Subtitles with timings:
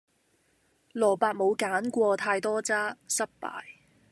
[0.95, 3.61] 蘿蔔冇揀過太多渣，失敗